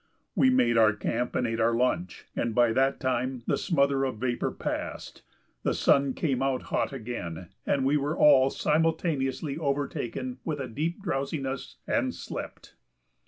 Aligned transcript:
We 0.33 0.49
made 0.49 0.79
our 0.79 0.93
camp 0.93 1.35
and 1.35 1.45
ate 1.45 1.59
our 1.59 1.75
lunch, 1.75 2.25
and 2.35 2.55
by 2.55 2.73
that 2.73 2.99
time 2.99 3.43
the 3.45 3.55
smother 3.55 4.03
of 4.03 4.17
vapor 4.17 4.49
passed, 4.49 5.21
the 5.61 5.75
sun 5.75 6.15
came 6.15 6.41
out 6.41 6.63
hot 6.73 6.91
again, 6.91 7.49
and 7.67 7.85
we 7.85 7.97
were 7.97 8.17
all 8.17 8.49
simultaneously 8.49 9.59
overtaken 9.59 10.39
with 10.43 10.59
a 10.59 10.67
deep 10.67 11.03
drowsiness 11.03 11.75
and 11.85 12.15
slept. 12.15 12.73